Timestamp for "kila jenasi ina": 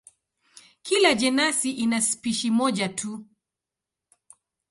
0.81-2.01